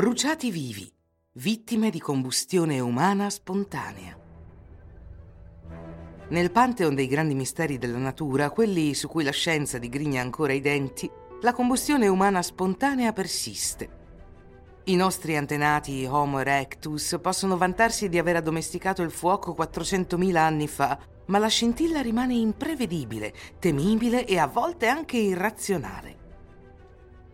[0.00, 0.90] Bruciati vivi,
[1.32, 4.16] vittime di combustione umana spontanea.
[6.28, 10.62] Nel pantheon dei grandi misteri della natura, quelli su cui la scienza digrigna ancora i
[10.62, 11.06] denti,
[11.42, 13.90] la combustione umana spontanea persiste.
[14.84, 20.98] I nostri antenati Homo erectus possono vantarsi di aver addomesticato il fuoco 400.000 anni fa,
[21.26, 26.19] ma la scintilla rimane imprevedibile, temibile e a volte anche irrazionale.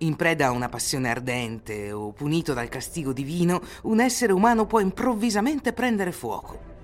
[0.00, 4.80] In preda a una passione ardente o punito dal castigo divino, un essere umano può
[4.80, 6.74] improvvisamente prendere fuoco.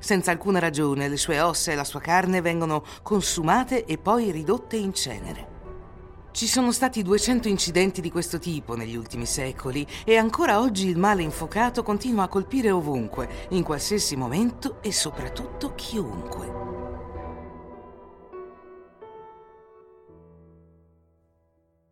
[0.00, 4.76] Senza alcuna ragione le sue ossa e la sua carne vengono consumate e poi ridotte
[4.76, 5.54] in cenere.
[6.32, 10.98] Ci sono stati 200 incidenti di questo tipo negli ultimi secoli e ancora oggi il
[10.98, 16.65] male infuocato continua a colpire ovunque, in qualsiasi momento e soprattutto chiunque.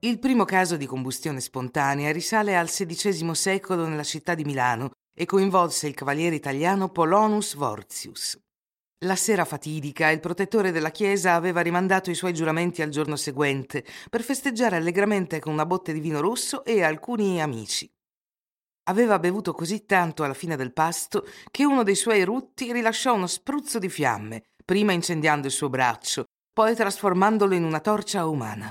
[0.05, 5.24] Il primo caso di combustione spontanea risale al XVI secolo nella città di Milano e
[5.24, 8.38] coinvolse il cavaliere italiano Polonus Vorzius.
[9.06, 13.82] La sera fatidica il protettore della chiesa aveva rimandato i suoi giuramenti al giorno seguente
[14.10, 17.91] per festeggiare allegramente con una botte di vino rosso e alcuni amici.
[18.91, 23.27] Aveva bevuto così tanto alla fine del pasto che uno dei suoi rutti rilasciò uno
[23.27, 28.70] spruzzo di fiamme, prima incendiando il suo braccio, poi trasformandolo in una torcia umana.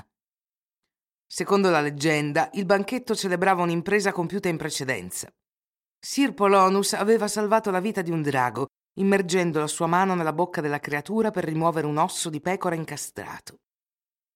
[1.36, 5.28] Secondo la leggenda, il banchetto celebrava un'impresa compiuta in precedenza.
[5.98, 8.66] Sir Polonus aveva salvato la vita di un drago,
[9.00, 13.56] immergendo la sua mano nella bocca della creatura per rimuovere un osso di pecora incastrato.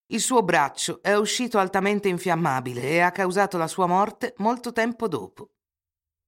[0.07, 5.07] Il suo braccio è uscito altamente infiammabile e ha causato la sua morte molto tempo
[5.07, 5.51] dopo.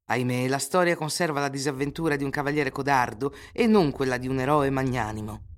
[0.04, 4.38] Ahimè, la storia conserva la disavventura di un cavaliere codardo e non quella di un
[4.38, 5.50] eroe magnanimo.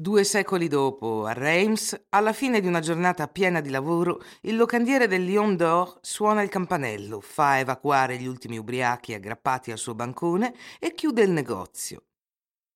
[0.00, 5.06] Due secoli dopo, a Reims, alla fine di una giornata piena di lavoro, il locandiere
[5.06, 10.54] del Lion d'Or suona il campanello, fa evacuare gli ultimi ubriachi aggrappati al suo bancone
[10.78, 12.04] e chiude il negozio.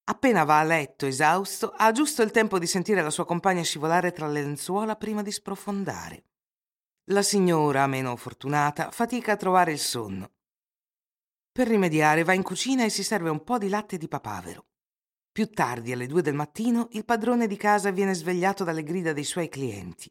[0.04, 4.12] Appena va a letto esausto, ha giusto il tempo di sentire la sua compagna scivolare
[4.12, 6.24] tra le lenzuola prima di sprofondare.
[7.04, 10.30] La signora, meno fortunata, fatica a trovare il sonno.
[11.50, 14.66] Per rimediare va in cucina e si serve un po' di latte di papavero.
[15.34, 19.24] Più tardi, alle due del mattino, il padrone di casa viene svegliato dalle grida dei
[19.24, 20.08] suoi clienti.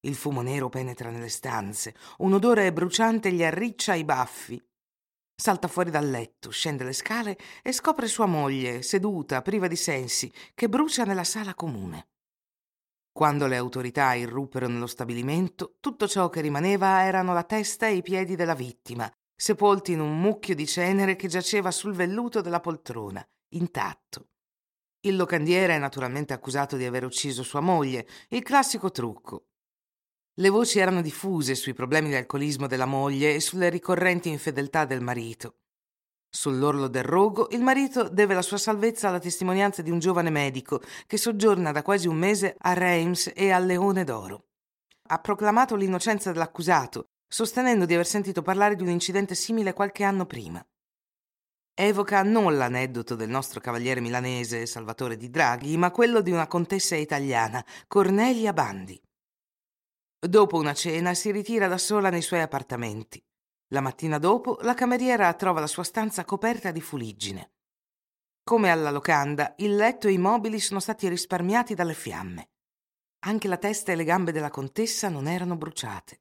[0.00, 4.62] Il fumo nero penetra nelle stanze, un odore bruciante gli arriccia i baffi.
[5.34, 10.30] Salta fuori dal letto, scende le scale e scopre sua moglie, seduta, priva di sensi,
[10.54, 12.08] che brucia nella sala comune.
[13.10, 18.02] Quando le autorità irruppero nello stabilimento, tutto ciò che rimaneva erano la testa e i
[18.02, 23.26] piedi della vittima, sepolti in un mucchio di cenere che giaceva sul velluto della poltrona,
[23.54, 24.26] intatto.
[25.02, 29.46] Il locandiere è naturalmente accusato di aver ucciso sua moglie, il classico trucco.
[30.34, 35.00] Le voci erano diffuse sui problemi di alcolismo della moglie e sulle ricorrenti infedeltà del
[35.00, 35.60] marito.
[36.28, 40.82] Sull'orlo del rogo, il marito deve la sua salvezza alla testimonianza di un giovane medico
[41.06, 44.48] che soggiorna da quasi un mese a Reims e al Leone d'Oro.
[45.08, 50.26] Ha proclamato l'innocenza dell'accusato, sostenendo di aver sentito parlare di un incidente simile qualche anno
[50.26, 50.62] prima
[51.74, 56.96] evoca non l'aneddoto del nostro cavaliere milanese Salvatore di Draghi, ma quello di una contessa
[56.96, 59.00] italiana, Cornelia Bandi.
[60.18, 63.22] Dopo una cena si ritira da sola nei suoi appartamenti.
[63.72, 67.52] La mattina dopo la cameriera trova la sua stanza coperta di fuliggine.
[68.42, 72.50] Come alla locanda, il letto e i mobili sono stati risparmiati dalle fiamme.
[73.26, 76.20] Anche la testa e le gambe della contessa non erano bruciate.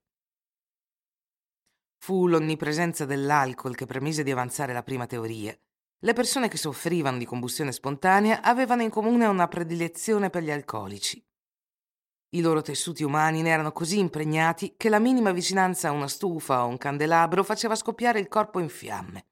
[2.01, 5.55] Fu l'onnipresenza dell'alcol che permise di avanzare la prima teoria.
[5.99, 11.21] Le persone che soffrivano di combustione spontanea avevano in comune una predilezione per gli alcolici.
[12.31, 16.63] I loro tessuti umani ne erano così impregnati che la minima vicinanza a una stufa
[16.63, 19.25] o un candelabro faceva scoppiare il corpo in fiamme.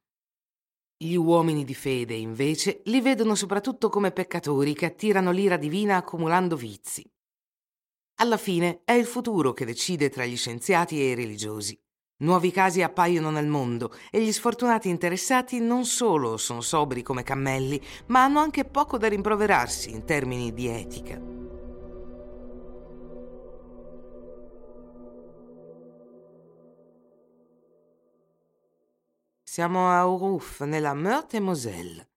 [0.97, 6.55] Gli uomini di fede, invece, li vedono soprattutto come peccatori che attirano l'ira divina accumulando
[6.55, 7.09] vizi.
[8.19, 11.79] Alla fine è il futuro che decide tra gli scienziati e i religiosi.
[12.19, 17.79] Nuovi casi appaiono nel mondo e gli sfortunati interessati non solo sono sobri come cammelli,
[18.07, 21.21] ma hanno anche poco da rimproverarsi in termini di etica.
[29.43, 32.09] Siamo a Uruf, nella Meurthe-et-Moselle.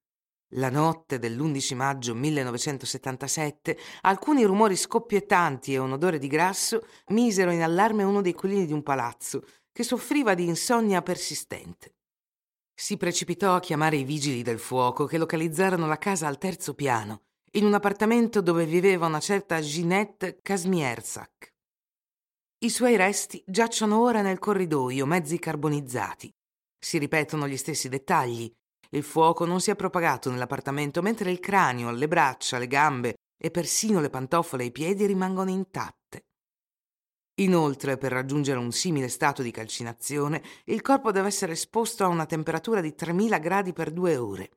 [0.54, 7.62] La notte dell'11 maggio 1977 alcuni rumori scoppiettanti e un odore di grasso misero in
[7.62, 11.94] allarme uno dei colini di un palazzo che soffriva di insonnia persistente.
[12.74, 17.24] Si precipitò a chiamare i vigili del fuoco che localizzarono la casa al terzo piano,
[17.52, 21.52] in un appartamento dove viveva una certa Ginette Kasmierczak.
[22.62, 26.32] I suoi resti giacciono ora nel corridoio, mezzi carbonizzati.
[26.78, 28.50] Si ripetono gli stessi dettagli,
[28.92, 33.50] il fuoco non si è propagato nell'appartamento, mentre il cranio, le braccia, le gambe e
[33.50, 35.99] persino le pantofole e i piedi rimangono intatte.
[37.40, 42.26] Inoltre, per raggiungere un simile stato di calcinazione, il corpo deve essere esposto a una
[42.26, 44.50] temperatura di 3000 gradi per due ore.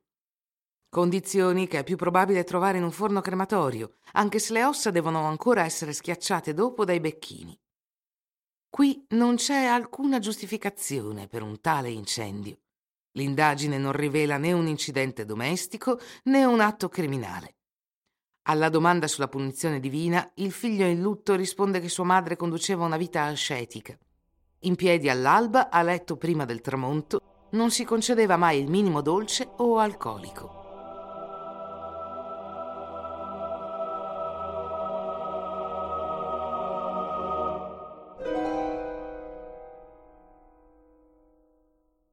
[0.89, 5.25] Condizioni che è più probabile trovare in un forno crematorio, anche se le ossa devono
[5.25, 7.57] ancora essere schiacciate dopo dai becchini.
[8.69, 12.59] Qui non c'è alcuna giustificazione per un tale incendio.
[13.13, 17.55] L'indagine non rivela né un incidente domestico né un atto criminale.
[18.45, 22.97] Alla domanda sulla punizione divina, il figlio in lutto risponde che sua madre conduceva una
[22.97, 23.97] vita ascetica.
[24.65, 29.49] In piedi all'alba, a letto prima del tramonto, non si concedeva mai il minimo dolce
[29.57, 30.61] o alcolico.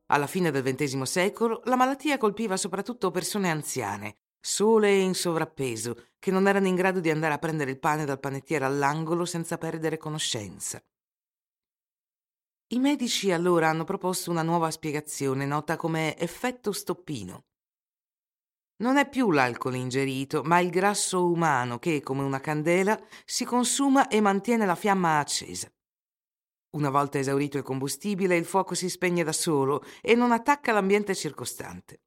[0.06, 6.08] Alla fine del XX secolo la malattia colpiva soprattutto persone anziane, sole e in sovrappeso,
[6.18, 9.58] che non erano in grado di andare a prendere il pane dal panettiere all'angolo senza
[9.58, 10.82] perdere conoscenza.
[12.72, 17.46] I medici allora hanno proposto una nuova spiegazione nota come effetto stoppino.
[18.76, 24.08] Non è più l'alcol ingerito, ma il grasso umano che, come una candela, si consuma
[24.08, 25.70] e mantiene la fiamma accesa.
[26.76, 31.14] Una volta esaurito il combustibile, il fuoco si spegne da solo e non attacca l'ambiente
[31.14, 32.02] circostante.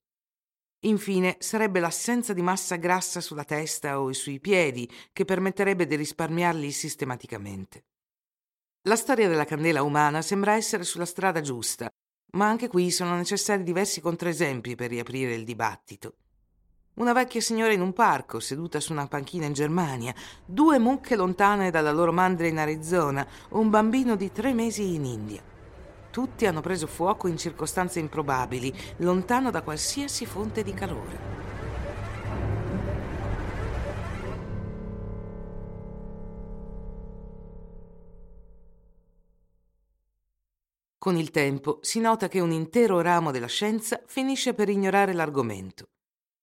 [0.84, 6.72] Infine, sarebbe l'assenza di massa grassa sulla testa o sui piedi che permetterebbe di risparmiarli
[6.72, 7.86] sistematicamente.
[8.84, 11.90] La storia della candela umana sembra essere sulla strada giusta,
[12.34, 16.16] ma anche qui sono necessari diversi controesempi per riaprire il dibattito
[16.96, 20.14] una vecchia signora in un parco, seduta su una panchina in Germania,
[20.46, 25.53] due mucche lontane dalla loro mandria in Arizona, un bambino di tre mesi in India.
[26.14, 31.18] Tutti hanno preso fuoco in circostanze improbabili, lontano da qualsiasi fonte di calore.
[41.00, 45.88] Con il tempo si nota che un intero ramo della scienza finisce per ignorare l'argomento.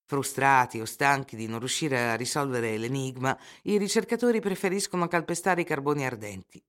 [0.05, 6.05] Frustrati o stanchi di non riuscire a risolvere l'enigma, i ricercatori preferiscono calpestare i carboni
[6.05, 6.61] ardenti.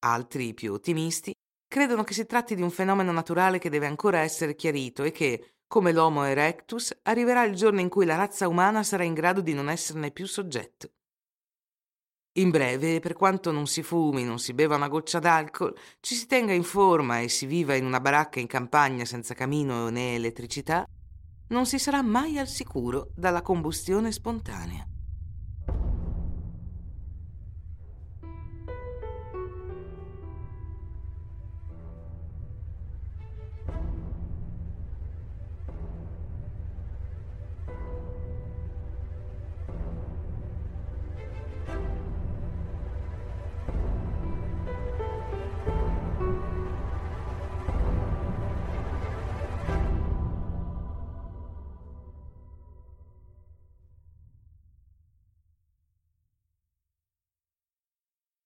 [0.00, 1.34] Altri, più ottimisti,
[1.70, 5.58] credono che si tratti di un fenomeno naturale che deve ancora essere chiarito e che,
[5.68, 9.54] come l'Homo erectus, arriverà il giorno in cui la razza umana sarà in grado di
[9.54, 10.90] non esserne più soggetto.
[12.38, 16.26] In breve, per quanto non si fumi, non si beva una goccia d'alcol, ci si
[16.26, 20.84] tenga in forma e si viva in una baracca in campagna senza camino né elettricità,
[21.50, 24.89] non si sarà mai al sicuro dalla combustione spontanea.